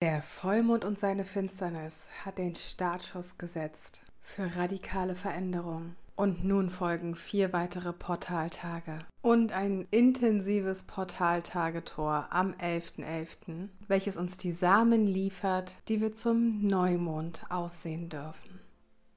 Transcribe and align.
Der 0.00 0.22
Vollmond 0.22 0.84
und 0.84 0.96
seine 0.96 1.24
Finsternis 1.24 2.06
hat 2.24 2.38
den 2.38 2.54
Startschuss 2.54 3.36
gesetzt 3.36 4.00
für 4.22 4.54
radikale 4.54 5.16
Veränderung. 5.16 5.96
Und 6.14 6.44
nun 6.44 6.70
folgen 6.70 7.16
vier 7.16 7.52
weitere 7.52 7.92
Portaltage 7.92 9.00
und 9.22 9.50
ein 9.50 9.88
intensives 9.90 10.84
Portaltagetor 10.84 12.28
am 12.30 12.52
11.11., 12.52 13.26
.11., 13.48 13.68
welches 13.88 14.16
uns 14.16 14.36
die 14.36 14.52
Samen 14.52 15.04
liefert, 15.04 15.74
die 15.88 16.00
wir 16.00 16.12
zum 16.12 16.64
Neumond 16.64 17.44
aussehen 17.50 18.08
dürfen. 18.08 18.60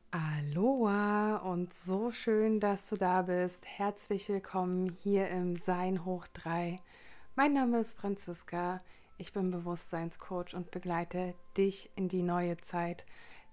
Aloha 0.10 1.38
und 1.38 1.76
so 1.76 2.10
schön, 2.10 2.60
dass 2.60 2.90
du 2.90 2.96
da 2.96 3.22
bist. 3.22 3.68
Herzlich 3.68 4.28
willkommen 4.30 4.98
hier 5.04 5.28
im 5.28 5.58
Sein 5.58 6.06
hoch 6.06 6.26
3. 6.34 6.80
Mein 7.36 7.54
Name 7.54 7.82
ist 7.82 7.96
Franziska. 7.96 8.82
Ich 9.22 9.34
bin 9.34 9.52
Bewusstseinscoach 9.52 10.56
und 10.56 10.72
begleite 10.72 11.36
dich 11.56 11.92
in 11.96 12.10
die 12.10 12.24
neue 12.24 12.58
Zeit. 12.58 13.06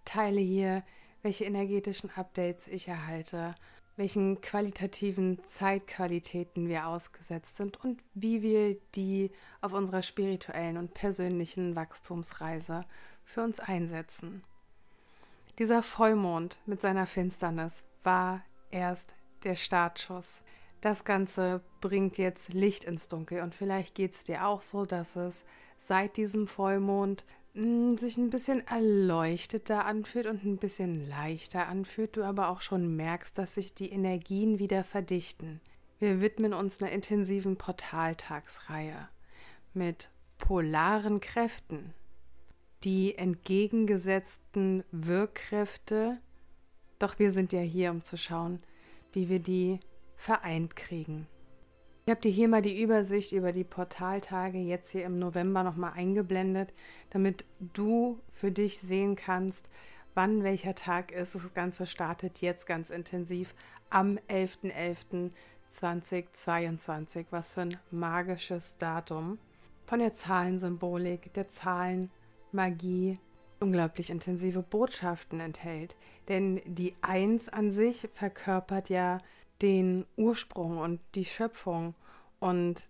Teile 0.07 0.41
hier, 0.41 0.83
welche 1.21 1.45
energetischen 1.45 2.09
Updates 2.17 2.67
ich 2.69 2.89
erhalte, 2.89 3.55
welchen 3.97 4.41
qualitativen 4.41 5.45
Zeitqualitäten 5.45 6.69
wir 6.69 6.87
ausgesetzt 6.87 7.59
sind 7.59 7.77
und 7.85 8.03
wie 8.15 8.41
wir 8.41 8.79
die 8.95 9.31
auf 9.61 9.75
unserer 9.75 10.01
spirituellen 10.01 10.79
und 10.79 10.95
persönlichen 10.95 11.77
Wachstumsreise 11.77 12.87
für 13.27 13.43
uns 13.43 13.61
einsetzen. 13.61 14.45
Dieser 15.59 15.83
Vollmond 15.83 16.57
mit 16.65 16.81
seiner 16.81 17.07
Finsternis 17.07 17.85
war 18.05 18.43
erst 18.71 19.15
der 19.45 19.55
Startschuss. 19.55 20.41
Das 20.81 21.05
Ganze 21.05 21.61
bringt 21.81 22.19
jetzt 22.19 22.53
Licht 22.53 22.85
ins 22.85 23.09
Dunkel 23.09 23.43
und 23.43 23.55
vielleicht 23.55 23.95
geht 23.95 24.15
es 24.15 24.25
dir 24.25 24.47
auch 24.47 24.63
so, 24.63 24.85
dass 24.85 25.17
es 25.17 25.45
seit 25.81 26.17
diesem 26.17 26.47
Vollmond 26.47 27.25
mh, 27.55 27.63
hm, 27.63 27.99
sich 27.99 28.17
ein 28.17 28.31
bisschen 28.31 28.67
erleuchteter 28.67 29.85
anfühlt 29.85 30.27
und 30.27 30.45
ein 30.45 30.59
bisschen 30.59 31.09
leichter 31.09 31.67
anfühlt, 31.67 32.17
du 32.17 32.23
aber 32.23 32.49
auch 32.49 32.61
schon 32.61 32.95
merkst, 32.95 33.37
dass 33.37 33.55
sich 33.55 33.75
die 33.75 33.91
Energien 33.91 34.59
wieder 34.61 34.85
verdichten. 34.85 35.61
Wir 35.99 36.21
widmen 36.21 36.55
uns 36.55 36.81
einer 36.81 36.93
intensiven 36.93 37.57
Portaltagsreihe 37.57 39.09
mit 39.75 40.11
polaren 40.39 41.21
Kräften. 41.21 41.93
Die 42.85 43.19
entgegengesetzten 43.19 44.85
Wirkkräfte, 44.93 46.19
doch 47.01 47.19
wir 47.19 47.33
sind 47.33 47.53
ja 47.53 47.61
hier, 47.61 47.91
um 47.91 48.05
zu 48.05 48.17
schauen, 48.17 48.61
wie 49.13 49.29
wir 49.29 49.41
die 49.41 49.81
vereint 50.19 50.77
kriegen. 50.77 51.27
Ich 52.05 52.11
habe 52.11 52.21
dir 52.21 52.33
hier 52.33 52.49
mal 52.49 52.63
die 52.63 52.81
Übersicht 52.81 53.33
über 53.33 53.51
die 53.53 53.65
Portaltage 53.65 54.59
jetzt 54.59 54.91
hier 54.91 55.05
im 55.05 55.19
November 55.19 55.63
nochmal 55.63 55.93
eingeblendet, 55.95 56.73
damit 57.11 57.45
du 57.61 58.19
für 58.33 58.51
dich 58.51 58.81
sehen 58.81 59.15
kannst, 59.15 59.69
wann 60.15 60.43
welcher 60.43 60.75
Tag 60.75 61.13
ist. 61.13 61.35
Das 61.35 61.53
Ganze 61.55 61.87
startet 61.87 62.41
jetzt 62.41 62.67
ganz 62.67 62.89
intensiv 62.91 63.55
am 63.91 64.19
11.11.2022. 64.31 67.27
Was 67.31 67.53
für 67.55 67.61
ein 67.61 67.77
magisches 67.91 68.75
Datum. 68.79 69.39
Von 69.87 69.99
der 70.01 70.15
Zahlensymbolik, 70.15 71.35
der 71.35 71.51
Zahlenmagie, 71.51 73.19
unglaublich 73.61 74.09
intensive 74.09 74.63
Botschaften 74.63 75.41
enthält. 75.41 75.95
Denn 76.29 76.63
die 76.65 76.95
Eins 77.03 77.51
an 77.51 77.71
sich 77.71 78.09
verkörpert 78.15 78.89
ja 78.89 79.19
den 79.63 80.07
Ursprung 80.17 80.79
und 80.79 81.01
die 81.15 81.25
Schöpfung 81.25 81.95
und 82.41 82.83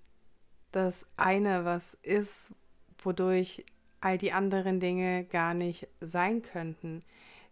das 0.72 1.06
eine, 1.16 1.64
was 1.64 1.94
ist, 2.02 2.50
wodurch 2.98 3.64
all 4.00 4.18
die 4.18 4.32
anderen 4.32 4.80
Dinge 4.80 5.24
gar 5.24 5.54
nicht 5.54 5.88
sein 6.00 6.42
könnten. 6.42 7.02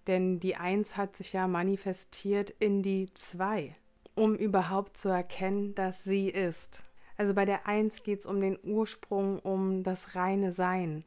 Denn 0.06 0.38
die 0.38 0.56
Eins 0.56 0.96
hat 0.96 1.16
sich 1.16 1.32
ja 1.32 1.48
manifestiert 1.48 2.50
in 2.58 2.82
die 2.82 3.06
Zwei, 3.14 3.74
um 4.14 4.36
überhaupt 4.36 4.96
zu 4.96 5.08
erkennen, 5.08 5.74
dass 5.74 6.04
sie 6.04 6.28
ist. 6.28 6.84
Also 7.16 7.34
bei 7.34 7.44
der 7.44 7.66
Eins 7.66 8.02
geht 8.02 8.20
es 8.20 8.26
um 8.26 8.40
den 8.40 8.58
Ursprung, 8.62 9.38
um 9.40 9.82
das 9.82 10.14
reine 10.14 10.52
Sein. 10.52 11.04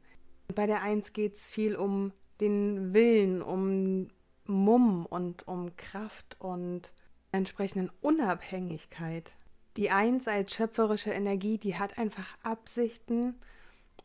Bei 0.54 0.66
der 0.66 0.82
Eins 0.82 1.12
geht 1.12 1.36
es 1.36 1.46
viel 1.46 1.76
um 1.76 2.12
den 2.40 2.92
Willen, 2.92 3.40
um 3.42 4.08
Mumm 4.44 5.06
und 5.06 5.46
um 5.46 5.76
Kraft 5.76 6.36
und 6.40 6.90
entsprechenden 7.32 7.90
Unabhängigkeit. 8.00 9.32
Die 9.76 9.90
Eins 9.90 10.26
als 10.26 10.54
schöpferische 10.54 11.12
Energie, 11.12 11.58
die 11.58 11.76
hat 11.76 11.98
einfach 11.98 12.36
Absichten, 12.42 13.34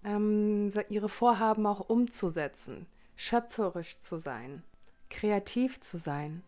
ähm, 0.04 0.72
ihre 0.90 1.10
Vorhaben 1.10 1.66
auch 1.66 1.90
umzusetzen, 1.90 2.86
schöpferisch 3.16 4.00
zu 4.00 4.18
sein, 4.18 4.64
kreativ 5.10 5.80
zu 5.80 5.98
sein. 5.98 6.44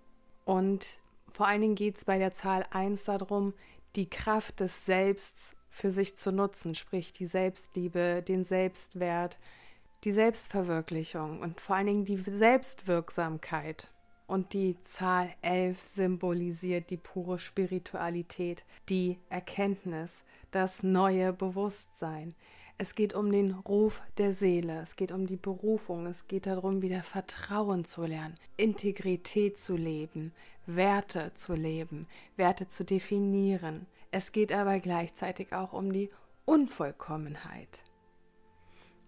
Und 0.46 0.86
vor 1.32 1.48
allen 1.48 1.62
Dingen 1.62 1.76
geht 1.76 1.98
es 1.98 2.06
bei 2.06 2.20
der 2.20 2.34
Zahl 2.34 2.66
1 2.72 3.04
darum, 3.06 3.54
die 3.96 4.10
Kraft 4.10 4.60
des 4.60 4.86
Selbsts 4.86 5.56
für 5.70 5.92
sich 5.92 6.16
zu 6.16 6.32
nutzen, 6.32 6.76
sprich 6.76 7.14
die 7.14 7.26
Selbstliebe, 7.26 8.24
den 8.24 8.46
Selbstwert, 8.46 9.38
die 10.04 10.12
Selbstverwirklichung 10.12 11.42
und 11.42 11.60
vor 11.60 11.76
allen 11.76 11.88
Dingen 11.88 12.06
die 12.06 12.18
Selbstwirksamkeit. 12.18 13.88
Und 14.28 14.52
die 14.52 14.76
Zahl 14.84 15.30
11 15.42 15.82
symbolisiert 15.96 16.90
die 16.90 16.98
pure 16.98 17.40
Spiritualität, 17.40 18.66
die 18.90 19.18
Erkenntnis, 19.30 20.22
das 20.52 20.84
neue 20.84 21.32
Bewusstsein. 21.32 22.36
Es 22.78 22.94
geht 22.94 23.16
um 23.16 23.32
den 23.32 23.54
Ruf 23.54 24.02
der 24.18 24.34
Seele, 24.34 24.82
es 24.82 24.96
geht 24.98 25.12
um 25.12 25.26
die 25.26 25.38
Berufung, 25.38 26.06
es 26.06 26.28
geht 26.28 26.46
darum, 26.46 26.82
wieder 26.82 27.02
Vertrauen 27.02 27.86
zu 27.86 28.04
lernen, 28.04 28.36
Integrität 28.56 29.58
zu 29.58 29.76
leben, 29.76 30.34
Werte 30.68 31.32
zu 31.34 31.54
leben, 31.56 32.06
Werte 32.36 32.68
zu 32.68 32.84
definieren. 32.84 33.88
Es 34.12 34.32
geht 34.32 34.52
aber 34.52 34.80
gleichzeitig 34.80 35.54
auch 35.54 35.74
um 35.74 35.92
die 35.92 36.12
Unvollkommenheit. 36.46 37.82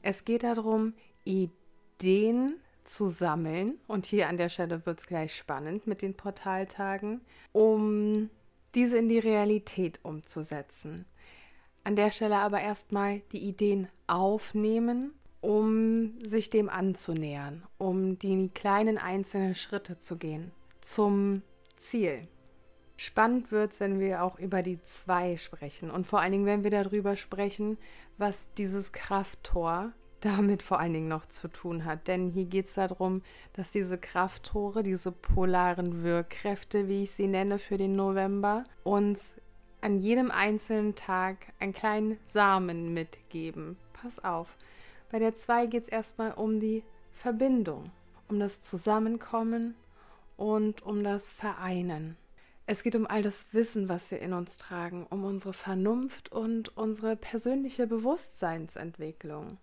Es 0.02 0.26
geht 0.26 0.44
darum, 0.44 0.94
Ideen 1.24 2.56
zu 2.90 3.08
sammeln. 3.08 3.78
Und 3.88 4.06
hier 4.06 4.28
an 4.28 4.38
der 4.38 4.50
Stelle 4.50 4.86
wird 4.86 5.00
es 5.00 5.08
gleich 5.08 5.36
spannend 5.36 5.88
mit 5.88 6.02
den 6.02 6.16
Portaltagen, 6.16 7.22
um 7.52 8.30
diese 8.76 8.98
in 8.98 9.10
die 9.10 9.20
Realität 9.20 10.00
umzusetzen. 10.04 11.06
An 11.84 11.96
der 11.96 12.12
Stelle 12.12 12.38
aber 12.38 12.62
erstmal 12.62 13.22
die 13.32 13.40
Ideen 13.40 13.88
aufnehmen, 14.08 15.14
um 15.42 16.20
sich 16.26 16.50
dem 16.50 16.70
anzunähern, 16.70 17.64
um 17.78 18.20
die 18.20 18.50
kleinen 18.50 18.98
einzelnen 18.98 19.56
Schritte 19.56 19.98
zu 20.00 20.18
gehen 20.18 20.52
zum 20.82 21.44
Ziel. 21.78 22.28
Spannend 22.98 23.52
wird 23.52 23.72
es, 23.72 23.80
wenn 23.80 24.00
wir 24.00 24.24
auch 24.24 24.38
über 24.40 24.62
die 24.62 24.82
zwei 24.84 25.38
sprechen 25.38 25.90
und 25.90 26.06
vor 26.06 26.20
allen 26.20 26.34
Dingen, 26.34 26.46
wenn 26.46 26.66
wir 26.66 26.72
darüber 26.72 27.16
sprechen, 27.16 27.78
was 28.18 28.48
dieses 28.58 28.92
Krafttor 28.92 29.94
damit 30.22 30.64
vor 30.64 30.80
allen 30.80 30.94
Dingen 30.94 31.08
noch 31.08 31.26
zu 31.26 31.48
tun 31.48 31.86
hat. 31.86 32.08
Denn 32.08 32.30
hier 32.30 32.46
geht 32.46 32.68
es 32.68 32.74
darum, 32.76 33.22
dass 33.54 33.70
diese 33.70 33.98
Krafttore, 33.98 34.84
diese 34.84 35.12
polaren 35.12 36.04
Wirkkräfte, 36.04 36.88
wie 36.88 37.04
ich 37.04 37.12
sie 37.12 37.28
nenne, 37.28 37.60
für 37.60 37.78
den 37.78 37.96
November, 37.96 38.66
uns 38.84 39.36
an 39.82 39.98
jedem 39.98 40.30
einzelnen 40.30 40.96
Tag 40.96 41.38
einen 41.60 41.74
kleinen 41.74 42.18
Samen 42.28 42.94
mitgeben. 42.94 43.78
Pass 43.94 44.24
auf. 44.24 44.56
Bei 45.12 45.20
der 45.20 45.36
2 45.36 45.68
geht 45.68 45.84
es 45.84 45.90
erstmal 45.90 46.34
um 46.34 46.60
die 46.60 46.84
Verbindung, 47.14 47.86
um 48.28 48.40
das 48.40 48.62
Zusammenkommen 48.62 49.76
und 50.38 50.84
um 50.84 51.04
das 51.04 51.30
Vereinen. 51.30 52.18
Es 52.66 52.84
geht 52.84 52.96
um 52.96 53.08
all 53.08 53.24
das 53.24 53.48
Wissen, 53.52 53.90
was 53.90 54.12
wir 54.12 54.20
in 54.20 54.34
uns 54.34 54.58
tragen, 54.58 55.08
um 55.10 55.24
unsere 55.24 55.54
Vernunft 55.54 56.32
und 56.32 56.78
unsere 56.78 57.16
persönliche 57.16 57.88
Bewusstseinsentwicklung. 57.88 59.58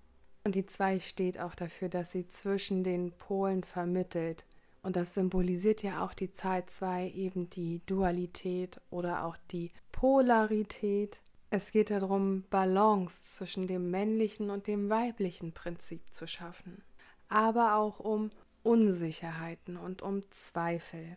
Und 0.47 0.55
die 0.55 0.65
2 0.65 1.01
steht 1.01 1.41
auch 1.41 1.57
dafür, 1.57 1.89
dass 1.89 2.13
sie 2.13 2.29
zwischen 2.29 2.85
den 2.85 3.11
Polen 3.11 3.65
vermittelt. 3.65 4.45
Und 4.81 4.95
das 4.95 5.13
symbolisiert 5.13 5.83
ja 5.83 6.05
auch 6.05 6.15
die 6.15 6.31
Zahl 6.31 6.65
2 6.65 7.11
eben 7.11 7.51
die 7.51 7.81
Dualität 7.85 8.81
oder 8.89 9.25
auch 9.25 9.37
die 9.51 9.73
Polarität. 9.91 11.19
Es 11.51 11.73
geht 11.73 11.91
darum, 11.91 12.45
Balance 12.49 13.25
zwischen 13.25 13.67
dem 13.67 13.91
männlichen 13.91 14.51
und 14.51 14.69
dem 14.69 14.89
weiblichen 14.89 15.51
Prinzip 15.51 16.15
zu 16.15 16.29
schaffen, 16.29 16.81
aber 17.29 17.75
auch 17.75 17.99
um 17.99 18.31
Unsicherheiten 18.63 19.77
und 19.77 20.01
um 20.01 20.23
Zweifel. 20.31 21.17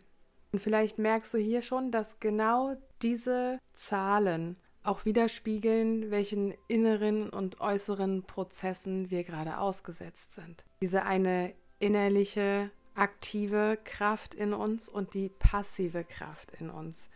Und 0.50 0.58
vielleicht 0.58 0.98
merkst 0.98 1.34
du 1.34 1.38
hier 1.38 1.62
schon, 1.62 1.92
dass 1.92 2.18
genau 2.18 2.74
diese 3.00 3.60
Zahlen 3.74 4.58
auch 4.82 5.04
widerspiegeln, 5.04 6.10
welchen 6.10 6.54
inneren 6.68 7.28
und 7.28 7.60
äußeren 7.60 8.22
Prozessen 8.22 9.10
wir 9.10 9.24
gerade 9.24 9.58
ausgesetzt 9.58 10.32
sind. 10.34 10.64
Diese 10.80 11.02
eine 11.04 11.52
innerliche, 11.78 12.70
aktive 12.94 13.78
Kraft 13.84 14.34
in 14.34 14.52
uns 14.52 14.88
und 14.88 15.14
die 15.14 15.28
passive 15.28 16.04
Kraft 16.04 16.52
in 16.58 16.70
uns. 16.70 17.08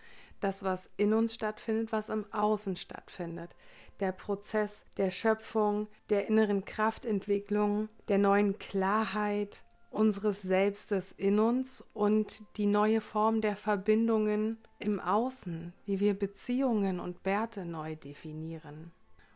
das, 0.45 0.63
was 0.63 0.91
in 0.99 1.15
uns 1.15 1.35
stattfindet, 1.35 1.91
was 1.91 2.11
im 2.11 2.31
Außen 2.31 2.77
stattfindet. 2.77 3.57
Der 4.01 4.13
Prozess 4.13 4.83
der 4.99 5.11
Schöpfung, 5.11 5.89
der 6.11 6.29
inneren 6.29 6.67
Kraftentwicklung, 6.67 7.89
der 8.09 8.19
neuen 8.19 8.59
Klarheit 8.59 9.64
unseres 9.95 10.43
Selbstes 10.43 11.13
in 11.13 11.39
uns 11.39 11.85
und 11.95 12.43
die 12.57 12.67
neue 12.67 13.01
Form 13.01 13.41
der 13.41 13.57
Verbindungen 13.57 14.59
im 14.79 15.01
Außen, 15.01 15.73
wie 15.87 16.01
wir 16.01 16.15
Beziehungen 16.15 17.01
und 17.01 17.25
Werte 17.25 17.65
neu 17.65 17.97
definieren. 17.97 18.91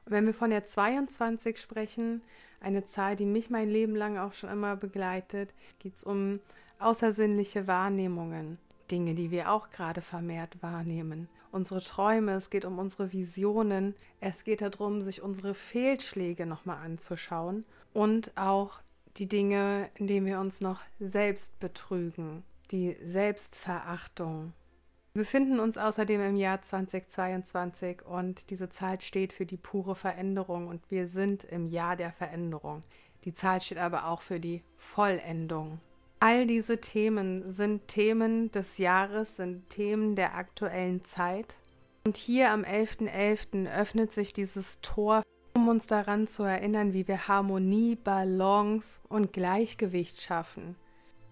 Und 0.04 0.12
wenn 0.12 0.26
wir 0.26 0.34
von 0.34 0.50
der 0.50 0.64
22 0.64 1.58
sprechen, 1.58 2.22
eine 2.60 2.84
Zahl, 2.86 3.14
die 3.14 3.26
mich 3.26 3.50
mein 3.50 3.68
Leben 3.68 3.94
lang 3.94 4.18
auch 4.18 4.32
schon 4.32 4.50
immer 4.50 4.74
begleitet, 4.74 5.50
geht 5.78 5.96
es 5.96 6.02
um 6.02 6.40
außersinnliche 6.78 7.66
Wahrnehmungen, 7.66 8.58
Dinge, 8.90 9.14
die 9.14 9.30
wir 9.30 9.50
auch 9.52 9.70
gerade 9.70 10.00
vermehrt 10.00 10.62
wahrnehmen. 10.62 11.28
Unsere 11.50 11.80
Träume, 11.80 12.32
es 12.32 12.50
geht 12.50 12.64
um 12.64 12.78
unsere 12.78 13.12
Visionen, 13.12 13.94
es 14.20 14.44
geht 14.44 14.60
darum, 14.60 15.02
sich 15.02 15.22
unsere 15.22 15.54
Fehlschläge 15.54 16.46
nochmal 16.46 16.78
anzuschauen 16.84 17.64
und 17.94 18.32
auch 18.36 18.80
die 19.18 19.26
Dinge, 19.26 19.90
in 19.96 20.06
denen 20.06 20.26
wir 20.26 20.40
uns 20.40 20.60
noch 20.60 20.80
selbst 21.00 21.58
betrügen, 21.58 22.44
die 22.70 22.96
Selbstverachtung. 23.04 24.52
Wir 25.14 25.22
befinden 25.22 25.58
uns 25.58 25.76
außerdem 25.76 26.20
im 26.20 26.36
Jahr 26.36 26.62
2022 26.62 28.02
und 28.06 28.50
diese 28.50 28.68
Zahl 28.68 29.00
steht 29.00 29.32
für 29.32 29.46
die 29.46 29.56
pure 29.56 29.96
Veränderung 29.96 30.68
und 30.68 30.88
wir 30.90 31.08
sind 31.08 31.44
im 31.44 31.66
Jahr 31.66 31.96
der 31.96 32.12
Veränderung. 32.12 32.82
Die 33.24 33.34
Zahl 33.34 33.60
steht 33.60 33.78
aber 33.78 34.06
auch 34.06 34.22
für 34.22 34.38
die 34.38 34.62
Vollendung. 34.76 35.80
All 36.20 36.46
diese 36.46 36.80
Themen 36.80 37.52
sind 37.52 37.88
Themen 37.88 38.50
des 38.52 38.78
Jahres, 38.78 39.36
sind 39.36 39.68
Themen 39.70 40.14
der 40.14 40.36
aktuellen 40.36 41.04
Zeit. 41.04 41.56
Und 42.04 42.16
hier 42.16 42.50
am 42.50 42.62
11.11. 42.62 43.08
.11. 43.08 43.80
öffnet 43.80 44.12
sich 44.12 44.32
dieses 44.32 44.80
Tor, 44.80 45.22
uns 45.68 45.86
daran 45.86 46.26
zu 46.26 46.42
erinnern, 46.42 46.92
wie 46.92 47.06
wir 47.06 47.28
Harmonie, 47.28 47.96
Balance 47.96 49.00
und 49.08 49.32
Gleichgewicht 49.32 50.20
schaffen. 50.20 50.76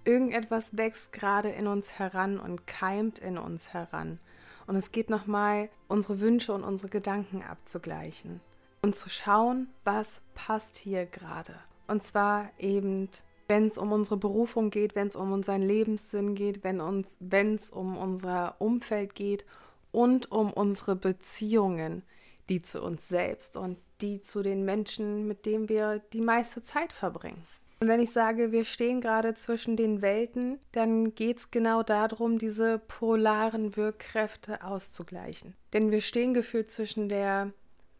Irgendetwas 0.05 0.77
wächst 0.77 1.13
gerade 1.13 1.51
in 1.51 1.67
uns 1.67 1.99
heran 1.99 2.39
und 2.39 2.67
keimt 2.67 3.19
in 3.19 3.39
uns 3.39 3.73
heran. 3.73 4.19
Und 4.67 4.77
es 4.77 4.93
geht 4.93 5.11
nochmal, 5.11 5.69
unsere 5.89 6.21
Wünsche 6.21 6.53
und 6.53 6.65
unsere 6.65 6.89
Gedanken 6.89 7.43
abzugleichen 7.43 8.41
und 8.83 8.95
zu 8.95 9.09
schauen, 9.09 9.69
was 9.85 10.21
passt 10.35 10.77
hier 10.77 11.07
gerade. 11.07 11.55
Und 11.89 12.03
zwar 12.03 12.51
eben 12.59 13.09
wenn 13.49 13.69
es 13.69 13.79
um 13.79 13.93
unsere 13.93 14.17
Berufung 14.17 14.71
geht, 14.71 14.95
wenn 14.95 15.09
es 15.09 15.17
um 15.17 15.33
unseren 15.33 15.63
Lebenssinn 15.63 16.35
geht, 16.35 16.65
wenn 16.65 17.55
es 17.55 17.71
um 17.71 17.97
unser 17.97 18.57
Umfeld 18.61 19.15
geht 19.15 19.45
und 19.93 20.33
um 20.33 20.53
unsere 20.53 20.97
Beziehungen, 20.97 22.03
die 22.49 22.61
zu 22.61 22.83
uns 22.83 23.09
selbst 23.09 23.57
und 23.57 23.79
die 24.01 24.21
zu 24.21 24.43
den 24.43 24.65
Menschen, 24.65 25.27
mit 25.27 25.47
denen 25.47 25.69
wir 25.69 26.01
die 26.13 26.21
meiste 26.21 26.63
Zeit 26.63 26.93
verbringen. 26.93 27.43
Und 27.79 27.89
wenn 27.89 28.01
ich 28.01 28.11
sage, 28.11 28.53
wir 28.53 28.65
stehen 28.65 29.01
gerade 29.03 29.35
zwischen 29.35 29.77
den 29.77 30.01
Welten, 30.01 30.59
dann 30.73 31.15
geht 31.15 31.39
es 31.39 31.51
genau 31.51 31.83
darum, 31.83 32.39
diese 32.39 32.79
polaren 32.79 33.77
Wirkkräfte 33.77 34.65
auszugleichen. 34.65 35.55
Denn 35.75 35.91
wir 35.91 36.01
stehen 36.01 36.33
gefühlt 36.33 36.71
zwischen 36.71 37.11
der 37.11 37.53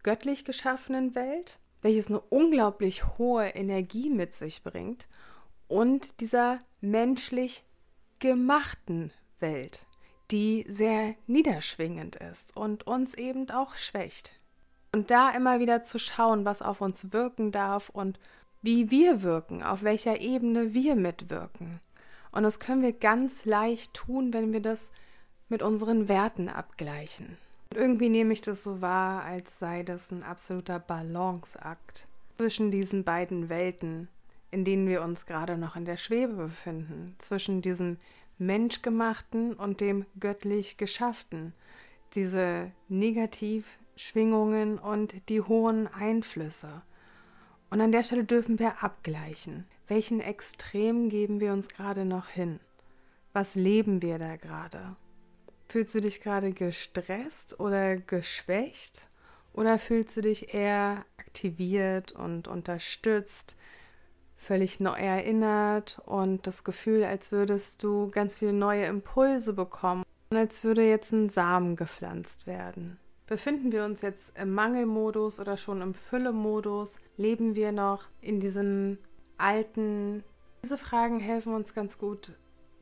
göttlich 0.03 0.45
geschaffenen 0.47 1.15
Welt, 1.15 1.59
welches 1.83 2.09
eine 2.09 2.21
unglaublich 2.21 3.19
hohe 3.19 3.49
Energie 3.49 4.09
mit 4.09 4.35
sich 4.35 4.63
bringt, 4.63 5.07
und 5.69 6.21
dieser 6.21 6.61
menschlich 6.81 7.65
gemachten 8.19 9.13
Welt, 9.41 9.81
die 10.31 10.65
sehr 10.69 11.17
niederschwingend 11.27 12.17
ist 12.17 12.57
und 12.57 12.87
uns 12.87 13.15
eben 13.15 13.51
auch 13.51 13.75
schwächt. 13.75 14.36
Und 14.97 15.11
da 15.11 15.29
immer 15.29 15.61
wieder 15.61 15.83
zu 15.83 15.99
schauen, 15.99 16.47
was 16.47 16.63
auf 16.63 16.81
uns 16.81 17.13
wirken 17.13 17.53
darf 17.53 17.91
und 17.91 18.19
wie 18.63 18.91
wir 18.91 19.21
wirken, 19.21 19.63
auf 19.63 19.83
welcher 19.83 20.23
Ebene 20.23 20.73
wir 20.73 20.97
mitwirken. 20.97 21.81
Und 22.33 22.45
das 22.45 22.61
können 22.61 22.81
wir 22.81 22.95
ganz 22.95 23.45
leicht 23.45 23.93
tun, 23.93 24.33
wenn 24.33 24.55
wir 24.55 24.63
das 24.63 24.89
mit 25.51 25.61
unseren 25.61 26.09
Werten 26.09 26.49
abgleichen. 26.49 27.37
Und 27.69 27.77
irgendwie 27.77 28.09
nehme 28.09 28.33
ich 28.33 28.41
das 28.41 28.63
so 28.63 28.81
wahr, 28.81 29.23
als 29.23 29.59
sei 29.59 29.83
das 29.83 30.11
ein 30.11 30.23
absoluter 30.23 30.79
Balanceakt 30.79 32.07
zwischen 32.39 32.71
diesen 32.71 33.05
beiden 33.05 33.51
Welten, 33.51 34.09
in 34.51 34.65
denen 34.65 34.89
wir 34.89 35.03
uns 35.03 35.27
gerade 35.27 35.59
noch 35.59 35.77
in 35.77 35.85
der 35.85 35.99
Schwebe 35.99 36.33
befinden, 36.33 37.17
zwischen 37.19 37.61
diesem 37.61 37.99
menschgemachten 38.39 39.53
und 39.53 39.83
dem 39.83 40.07
göttlich 40.19 40.79
geschafften, 40.79 41.53
diese 42.15 42.71
Negativschwingungen 43.97 44.79
und 44.79 45.15
die 45.29 45.41
hohen 45.41 45.89
Einflüsse. 45.89 46.83
Und 47.71 47.81
an 47.81 47.93
der 47.93 48.03
Stelle 48.03 48.25
dürfen 48.25 48.59
wir 48.59 48.83
abgleichen. 48.83 49.67
Welchen 49.89 50.21
Extrem 50.21 51.09
geben 51.09 51.41
wir 51.41 51.53
uns 51.53 51.69
gerade 51.69 52.05
noch 52.05 52.29
hin? 52.29 52.61
Was 53.33 53.55
leben 53.55 54.03
wir 54.03 54.19
da 54.19 54.37
gerade? 54.37 54.97
Fühlst 55.69 55.95
du 55.95 56.01
dich 56.01 56.21
gerade 56.21 56.53
gestresst 56.53 57.59
oder 57.59 57.97
geschwächt? 57.97 59.09
Oder 59.53 59.79
fühlst 59.79 60.17
du 60.17 60.21
dich 60.21 60.55
eher 60.55 61.05
aktiviert 61.17 62.13
und 62.13 62.47
unterstützt, 62.47 63.57
völlig 64.37 64.81
neu 64.81 64.99
erinnert 64.99 66.01
und 66.05 66.47
das 66.47 66.63
Gefühl, 66.63 67.05
als 67.05 67.33
würdest 67.33 67.83
du 67.83 68.11
ganz 68.11 68.37
viele 68.37 68.53
neue 68.53 68.85
Impulse 68.85 69.55
bekommen 69.55 70.05
und 70.31 70.37
als 70.37 70.63
würde 70.63 70.87
jetzt 70.87 71.13
ein 71.13 71.31
Samen 71.31 71.75
gepflanzt 71.75 72.47
werden. 72.47 72.99
Befinden 73.27 73.73
wir 73.73 73.85
uns 73.85 74.03
jetzt 74.03 74.39
im 74.39 74.55
Mangelmodus 74.55 75.41
oder 75.41 75.57
schon 75.57 75.83
im 75.83 75.95
Füllemodus? 75.95 77.01
Leben 77.17 77.57
wir 77.57 77.73
noch 77.73 78.05
in 78.21 78.39
diesem 78.39 78.99
alten? 79.37 80.23
Diese 80.63 80.79
Fragen 80.79 81.19
helfen 81.19 81.53
uns 81.53 81.75
ganz 81.75 81.99
gut 81.99 82.35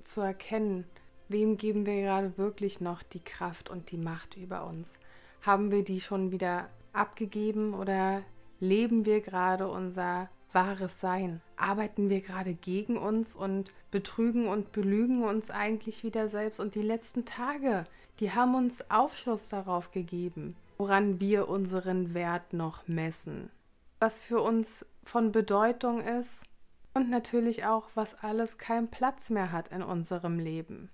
zu 0.02 0.20
erkennen, 0.20 0.85
wem 1.29 1.56
geben 1.56 1.87
wir 1.87 2.02
gerade 2.02 2.37
wirklich 2.37 2.82
noch 2.82 3.02
die 3.02 3.25
Kraft 3.25 3.70
und 3.70 3.91
die 3.91 3.96
Macht 3.96 4.37
über 4.37 4.67
uns? 4.67 4.99
Haben 5.41 5.70
wir 5.70 5.82
die 5.82 6.02
schon 6.02 6.31
wieder 6.31 6.69
abgegeben 6.93 7.73
oder 7.73 8.23
leben 8.61 9.06
wir 9.06 9.23
gerade 9.23 9.69
unser 9.69 10.29
wahres 10.55 11.01
Sein? 11.01 11.41
Arbeiten 11.56 12.09
wir 12.09 12.21
gerade 12.21 12.55
gegen 12.55 12.97
uns 12.97 13.35
und 13.37 13.71
betrügen 13.91 14.49
und 14.49 14.73
belügen 14.73 15.25
uns 15.25 15.51
eigentlich 15.51 16.05
wieder 16.05 16.29
selbst? 16.29 16.61
Und 16.61 16.75
die 16.75 16.83
letzten 16.83 17.25
Tage, 17.25 17.85
die 18.21 18.33
haben 18.33 18.55
uns 18.55 18.91
Aufschluss 18.91 19.49
darauf 19.49 19.91
gegeben, 19.91 20.56
woran 20.79 21.21
wir 21.21 21.49
unseren 21.49 22.15
Wert 22.15 22.53
noch 22.53 22.87
messen, 22.89 23.51
was 23.99 24.21
für 24.21 24.41
uns 24.41 24.87
von 25.05 25.33
Bedeutung 25.33 26.01
ist 26.01 26.43
und 26.95 27.11
natürlich 27.11 27.65
auch, 27.65 27.89
was 27.95 28.23
alles 28.23 28.59
keinen 28.59 28.88
Platz 28.88 29.31
mehr 29.31 29.52
hat 29.52 29.69
in 29.69 29.83
unserem 29.83 30.38
Leben. 30.38 30.90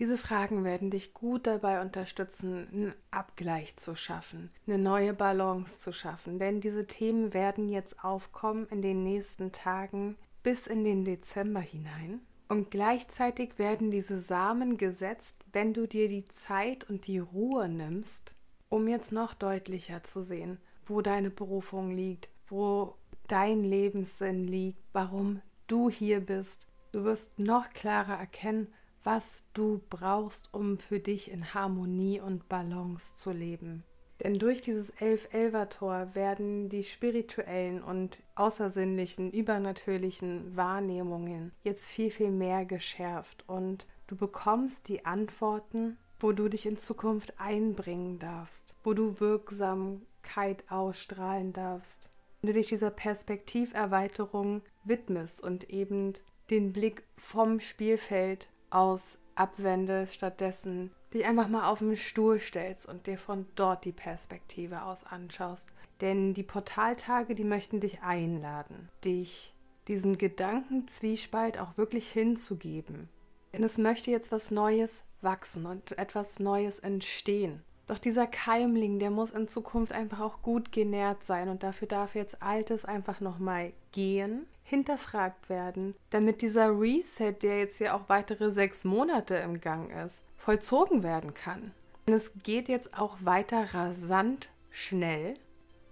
Diese 0.00 0.16
Fragen 0.16 0.64
werden 0.64 0.90
dich 0.90 1.12
gut 1.12 1.46
dabei 1.46 1.82
unterstützen, 1.82 2.66
einen 2.72 2.94
Abgleich 3.10 3.76
zu 3.76 3.94
schaffen, 3.94 4.50
eine 4.66 4.78
neue 4.78 5.12
Balance 5.12 5.78
zu 5.78 5.92
schaffen, 5.92 6.38
denn 6.38 6.62
diese 6.62 6.86
Themen 6.86 7.34
werden 7.34 7.68
jetzt 7.68 8.02
aufkommen 8.02 8.66
in 8.70 8.80
den 8.80 9.04
nächsten 9.04 9.52
Tagen 9.52 10.16
bis 10.42 10.66
in 10.66 10.84
den 10.84 11.04
Dezember 11.04 11.60
hinein. 11.60 12.20
Und 12.48 12.70
gleichzeitig 12.70 13.58
werden 13.58 13.90
diese 13.90 14.22
Samen 14.22 14.78
gesetzt, 14.78 15.36
wenn 15.52 15.74
du 15.74 15.86
dir 15.86 16.08
die 16.08 16.24
Zeit 16.24 16.88
und 16.88 17.06
die 17.06 17.18
Ruhe 17.18 17.68
nimmst, 17.68 18.34
um 18.70 18.88
jetzt 18.88 19.12
noch 19.12 19.34
deutlicher 19.34 20.02
zu 20.02 20.22
sehen, 20.22 20.58
wo 20.86 21.02
deine 21.02 21.28
Berufung 21.28 21.90
liegt, 21.90 22.30
wo 22.48 22.94
dein 23.28 23.62
Lebenssinn 23.62 24.48
liegt, 24.48 24.80
warum 24.94 25.42
du 25.66 25.90
hier 25.90 26.20
bist. 26.20 26.66
Du 26.92 27.04
wirst 27.04 27.38
noch 27.38 27.68
klarer 27.70 28.18
erkennen, 28.18 28.66
was 29.04 29.44
du 29.54 29.80
brauchst, 29.90 30.52
um 30.52 30.78
für 30.78 31.00
dich 31.00 31.30
in 31.30 31.54
Harmonie 31.54 32.20
und 32.20 32.48
Balance 32.48 33.14
zu 33.14 33.30
leben. 33.30 33.84
Denn 34.22 34.38
durch 34.38 34.60
dieses 34.60 34.90
Elf-Elfer-Tor 34.90 36.14
werden 36.14 36.68
die 36.68 36.84
spirituellen 36.84 37.82
und 37.82 38.18
außersinnlichen, 38.34 39.32
übernatürlichen 39.32 40.54
Wahrnehmungen 40.56 41.52
jetzt 41.62 41.86
viel, 41.86 42.10
viel 42.10 42.30
mehr 42.30 42.66
geschärft 42.66 43.44
und 43.48 43.86
du 44.08 44.16
bekommst 44.16 44.88
die 44.88 45.06
Antworten, 45.06 45.96
wo 46.18 46.32
du 46.32 46.48
dich 46.48 46.66
in 46.66 46.76
Zukunft 46.76 47.40
einbringen 47.40 48.18
darfst, 48.18 48.74
wo 48.84 48.92
du 48.92 49.20
Wirksamkeit 49.20 50.64
ausstrahlen 50.70 51.54
darfst. 51.54 52.10
Wenn 52.42 52.48
du 52.48 52.54
dich 52.54 52.68
dieser 52.68 52.90
Perspektiverweiterung 52.90 54.60
widmest 54.84 55.42
und 55.42 55.70
eben 55.70 56.12
den 56.50 56.74
Blick 56.74 57.04
vom 57.16 57.60
Spielfeld 57.60 58.50
aus 58.70 59.18
abwendest, 59.34 60.14
stattdessen 60.14 60.90
dich 61.12 61.24
einfach 61.24 61.48
mal 61.48 61.68
auf 61.68 61.80
den 61.80 61.96
Stuhl 61.96 62.38
stellst 62.38 62.86
und 62.86 63.06
dir 63.06 63.18
von 63.18 63.46
dort 63.56 63.84
die 63.84 63.92
Perspektive 63.92 64.82
aus 64.82 65.04
anschaust. 65.04 65.68
Denn 66.00 66.34
die 66.34 66.42
Portaltage, 66.42 67.34
die 67.34 67.44
möchten 67.44 67.80
dich 67.80 68.02
einladen, 68.02 68.88
dich 69.04 69.54
diesen 69.88 70.18
Gedankenzwiespalt 70.18 71.58
auch 71.58 71.76
wirklich 71.76 72.10
hinzugeben. 72.10 73.08
Denn 73.52 73.64
es 73.64 73.76
möchte 73.76 74.10
jetzt 74.10 74.30
was 74.30 74.50
Neues 74.50 75.02
wachsen 75.20 75.66
und 75.66 75.98
etwas 75.98 76.38
Neues 76.38 76.78
entstehen. 76.78 77.62
Doch 77.90 77.98
dieser 77.98 78.28
Keimling, 78.28 79.00
der 79.00 79.10
muss 79.10 79.32
in 79.32 79.48
Zukunft 79.48 79.90
einfach 79.90 80.20
auch 80.20 80.42
gut 80.42 80.70
genährt 80.70 81.24
sein 81.24 81.48
und 81.48 81.64
dafür 81.64 81.88
darf 81.88 82.14
jetzt 82.14 82.40
Altes 82.40 82.84
einfach 82.84 83.20
nochmal 83.20 83.72
gehen, 83.90 84.46
hinterfragt 84.62 85.48
werden, 85.48 85.96
damit 86.10 86.40
dieser 86.40 86.68
Reset, 86.68 87.32
der 87.42 87.58
jetzt 87.58 87.80
ja 87.80 87.96
auch 87.96 88.02
weitere 88.06 88.52
sechs 88.52 88.84
Monate 88.84 89.34
im 89.38 89.60
Gang 89.60 89.90
ist, 90.06 90.22
vollzogen 90.36 91.02
werden 91.02 91.34
kann. 91.34 91.72
Und 92.06 92.12
es 92.12 92.30
geht 92.44 92.68
jetzt 92.68 92.96
auch 92.96 93.16
weiter 93.22 93.74
rasant 93.74 94.50
schnell. 94.70 95.34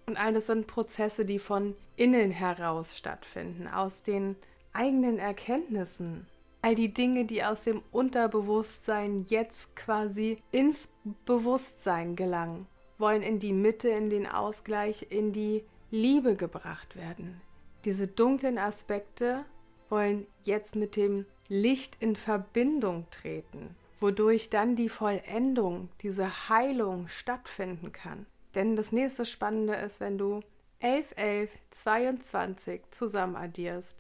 Und 0.07 0.17
all 0.19 0.33
das 0.33 0.47
sind 0.47 0.69
Prozesse, 0.69 1.25
die 1.25 1.41
von 1.41 1.75
innen 1.97 2.31
heraus 2.31 2.97
stattfinden, 2.97 3.67
aus 3.67 4.05
den 4.05 4.37
eigenen 4.73 5.19
Erkenntnissen, 5.19 6.29
all 6.63 6.75
die 6.75 6.93
Dinge, 6.93 7.25
die 7.25 7.45
aus 7.45 7.65
dem 7.65 7.83
Unterbewusstsein 7.93 9.25
jetzt 9.29 9.75
quasi 9.77 10.43
ins 10.51 10.89
Bewusstsein 11.25 12.17
gelangen, 12.17 12.67
wollen 12.99 13.23
in 13.23 13.39
die 13.39 13.53
Mitte, 13.53 13.89
in 13.89 14.11
den 14.11 14.27
Ausgleich, 14.27 15.07
in 15.11 15.33
die 15.33 15.65
Liebe 15.91 16.35
gebracht 16.37 16.97
werden. 16.97 17.41
Diese 17.85 18.07
dunklen 18.07 18.59
Aspekte 18.59 19.45
wollen 19.89 20.27
jetzt 20.45 20.77
mit 20.77 20.97
dem 20.97 21.25
Licht 21.49 21.97
in 22.01 22.17
Verbindung 22.17 23.07
treten, 23.11 23.75
wodurch 24.01 24.51
dann 24.51 24.77
die 24.77 24.91
Vollendung, 24.91 25.89
diese 26.03 26.49
Heilung 26.49 27.09
stattfinden 27.09 27.93
kann. 27.93 28.27
Denn 28.55 28.77
das 28.77 28.93
nächste 28.93 29.25
Spannende 29.25 29.75
ist, 29.75 30.01
wenn 30.01 30.19
du 30.19 30.41
11, 30.81 31.15
11, 31.17 31.51
22 31.71 32.83
zusammen 32.91 33.37
addierst, 33.37 33.97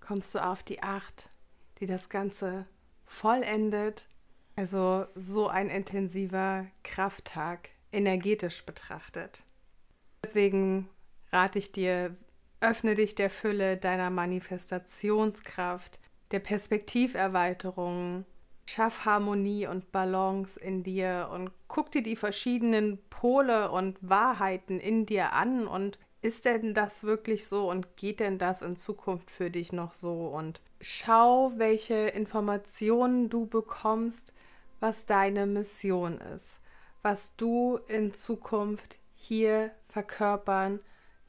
kommst 0.00 0.34
du 0.34 0.44
auf 0.44 0.62
die 0.62 0.82
8 0.82 1.31
die 1.82 1.86
das 1.86 2.08
Ganze 2.08 2.64
vollendet. 3.04 4.08
Also 4.54 5.06
so 5.16 5.48
ein 5.48 5.68
intensiver 5.68 6.66
Krafttag, 6.84 7.70
energetisch 7.90 8.64
betrachtet. 8.64 9.42
Deswegen 10.24 10.88
rate 11.32 11.58
ich 11.58 11.72
dir, 11.72 12.14
öffne 12.60 12.94
dich 12.94 13.16
der 13.16 13.30
Fülle 13.30 13.76
deiner 13.76 14.10
Manifestationskraft, 14.10 15.98
der 16.30 16.38
Perspektiverweiterung, 16.38 18.26
schaff 18.66 19.04
Harmonie 19.04 19.66
und 19.66 19.90
Balance 19.90 20.60
in 20.60 20.84
dir 20.84 21.30
und 21.32 21.50
guck 21.66 21.90
dir 21.90 22.02
die 22.02 22.16
verschiedenen 22.16 22.98
Pole 23.10 23.72
und 23.72 23.98
Wahrheiten 24.00 24.78
in 24.78 25.04
dir 25.04 25.32
an 25.32 25.66
und 25.66 25.98
ist 26.22 26.44
denn 26.44 26.72
das 26.72 27.02
wirklich 27.02 27.48
so 27.48 27.68
und 27.68 27.96
geht 27.96 28.20
denn 28.20 28.38
das 28.38 28.62
in 28.62 28.76
Zukunft 28.76 29.30
für 29.30 29.50
dich 29.50 29.72
noch 29.72 29.94
so? 29.94 30.28
Und 30.28 30.60
schau, 30.80 31.52
welche 31.56 31.94
Informationen 31.94 33.28
du 33.28 33.46
bekommst, 33.46 34.32
was 34.78 35.04
deine 35.04 35.46
Mission 35.46 36.20
ist, 36.34 36.60
was 37.02 37.34
du 37.36 37.78
in 37.88 38.14
Zukunft 38.14 38.98
hier 39.14 39.72
verkörpern, 39.88 40.80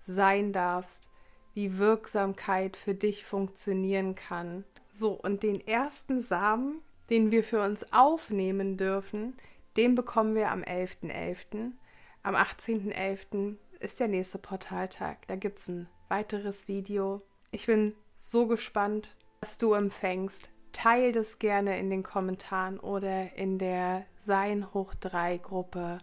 sein 0.05 0.53
darfst, 0.53 1.09
wie 1.53 1.77
Wirksamkeit 1.77 2.77
für 2.77 2.93
dich 2.93 3.25
funktionieren 3.25 4.15
kann. 4.15 4.63
So, 4.91 5.11
und 5.11 5.43
den 5.43 5.65
ersten 5.67 6.21
Samen, 6.21 6.81
den 7.09 7.31
wir 7.31 7.43
für 7.43 7.61
uns 7.61 7.85
aufnehmen 7.91 8.77
dürfen, 8.77 9.35
den 9.75 9.95
bekommen 9.95 10.35
wir 10.35 10.51
am 10.51 10.61
11.11. 10.61 11.11
.11. 11.11 11.71
Am 12.23 12.35
18.11 12.35 13.57
ist 13.83 13.99
der 13.99 14.07
nächste 14.07 14.37
Portaltag. 14.37 15.27
Da 15.27 15.35
gibt 15.35 15.59
es 15.59 15.67
ein 15.67 15.87
weiteres 16.07 16.67
Video. 16.67 17.21
Ich 17.51 17.65
bin 17.65 17.93
so 18.17 18.47
gespannt, 18.47 19.15
was 19.41 19.57
du 19.57 19.73
empfängst. 19.73 20.49
Teil 20.71 21.11
das 21.11 21.37
gerne 21.37 21.77
in 21.77 21.89
den 21.89 22.01
Kommentaren 22.01 22.79
oder 22.79 23.35
in 23.35 23.59
der 23.59 24.05
Sein 24.19 24.73
hoch 24.73 24.93
3 24.95 25.37
Gruppe 25.37 25.99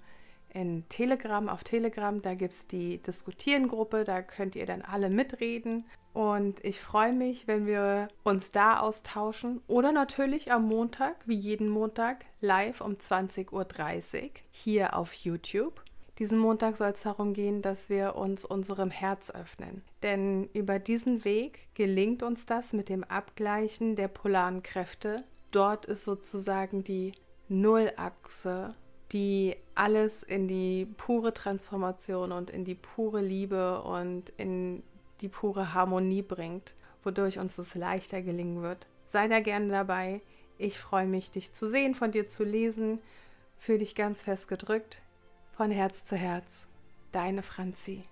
in 0.52 0.88
Telegram, 0.88 1.48
auf 1.48 1.64
Telegram. 1.64 2.20
Da 2.22 2.34
gibt 2.34 2.52
es 2.52 2.66
die 2.66 2.98
Diskutieren-Gruppe, 2.98 4.04
da 4.04 4.22
könnt 4.22 4.56
ihr 4.56 4.66
dann 4.66 4.82
alle 4.82 5.10
mitreden. 5.10 5.84
Und 6.12 6.62
ich 6.64 6.80
freue 6.80 7.12
mich, 7.12 7.46
wenn 7.46 7.66
wir 7.66 8.08
uns 8.24 8.50
da 8.50 8.80
austauschen. 8.80 9.62
Oder 9.68 9.92
natürlich 9.92 10.52
am 10.52 10.64
Montag, 10.64 11.16
wie 11.26 11.36
jeden 11.36 11.68
Montag, 11.68 12.26
live 12.40 12.80
um 12.80 12.94
20.30 12.94 13.52
Uhr 13.52 14.30
hier 14.50 14.96
auf 14.96 15.12
YouTube. 15.12 15.82
Diesen 16.20 16.38
Montag 16.38 16.76
soll 16.76 16.90
es 16.90 17.00
darum 17.00 17.32
gehen, 17.32 17.62
dass 17.62 17.88
wir 17.88 18.14
uns 18.14 18.44
unserem 18.44 18.90
Herz 18.90 19.30
öffnen. 19.30 19.82
Denn 20.02 20.50
über 20.52 20.78
diesen 20.78 21.24
Weg 21.24 21.68
gelingt 21.74 22.22
uns 22.22 22.44
das 22.44 22.74
mit 22.74 22.90
dem 22.90 23.04
Abgleichen 23.04 23.96
der 23.96 24.08
polaren 24.08 24.62
Kräfte. 24.62 25.24
Dort 25.50 25.86
ist 25.86 26.04
sozusagen 26.04 26.84
die 26.84 27.12
Nullachse, 27.48 28.74
die 29.12 29.56
alles 29.74 30.22
in 30.22 30.46
die 30.46 30.86
pure 30.98 31.32
Transformation 31.32 32.32
und 32.32 32.50
in 32.50 32.66
die 32.66 32.74
pure 32.74 33.22
Liebe 33.22 33.80
und 33.80 34.30
in 34.36 34.82
die 35.22 35.28
pure 35.28 35.72
Harmonie 35.72 36.22
bringt, 36.22 36.74
wodurch 37.02 37.38
uns 37.38 37.56
das 37.56 37.74
leichter 37.74 38.20
gelingen 38.20 38.60
wird. 38.60 38.86
Sei 39.06 39.26
da 39.26 39.40
gerne 39.40 39.68
dabei. 39.68 40.20
Ich 40.58 40.78
freue 40.78 41.06
mich, 41.06 41.30
dich 41.30 41.54
zu 41.54 41.66
sehen, 41.66 41.94
von 41.94 42.12
dir 42.12 42.28
zu 42.28 42.44
lesen. 42.44 42.98
Fühl 43.56 43.78
dich 43.78 43.94
ganz 43.94 44.22
fest 44.22 44.48
gedrückt. 44.48 45.00
Von 45.60 45.70
Herz 45.70 46.06
zu 46.06 46.16
Herz, 46.16 46.66
deine 47.12 47.42
Franzi. 47.42 48.04